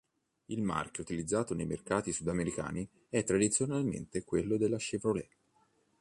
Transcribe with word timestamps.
Il 0.47 0.63
marchio 0.63 1.03
utilizzato 1.03 1.53
nei 1.53 1.67
mercati 1.67 2.11
sudamericani 2.11 2.89
è 3.07 3.23
tradizionalmente 3.23 4.23
quello 4.23 4.57
della 4.57 4.77
Chevrolet. 4.77 5.29